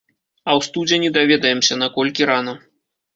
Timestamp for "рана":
2.31-2.57